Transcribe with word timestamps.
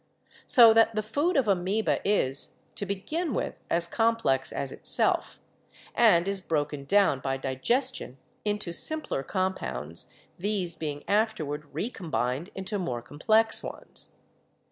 So 0.47 0.73
that 0.73 0.95
the 0.95 1.03
food 1.03 1.37
of 1.37 1.47
Amoeba 1.47 1.99
is, 2.03 2.53
to 2.73 2.87
begin 2.87 3.35
with, 3.35 3.53
as 3.69 3.85
complex 3.85 4.51
as 4.51 4.71
itself, 4.71 5.37
and 5.93 6.27
is 6.27 6.41
broken 6.41 6.85
down 6.85 7.19
by 7.19 7.37
digestion 7.37 8.17
into 8.43 8.73
simpler 8.73 9.21
compounds, 9.21 10.07
these 10.39 10.75
being 10.75 11.03
afterward 11.07 11.71
recombined 11.71 12.49
into 12.55 12.79
more 12.79 13.03
complex 13.03 13.61
ones. 13.61 14.09